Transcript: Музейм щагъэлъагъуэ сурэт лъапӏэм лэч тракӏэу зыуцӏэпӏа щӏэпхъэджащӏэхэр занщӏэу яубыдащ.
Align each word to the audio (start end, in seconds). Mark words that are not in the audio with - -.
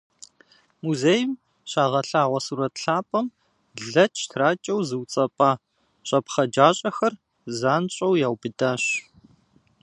Музейм 0.83 1.29
щагъэлъагъуэ 1.71 2.39
сурэт 2.45 2.75
лъапӏэм 2.83 3.27
лэч 3.91 4.15
тракӏэу 4.31 4.79
зыуцӏэпӏа 4.87 5.51
щӏэпхъэджащӏэхэр 6.07 7.13
занщӏэу 7.59 8.19
яубыдащ. 8.27 8.83